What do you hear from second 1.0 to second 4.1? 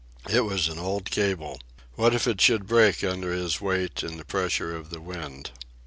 cable. What if it should break under his weight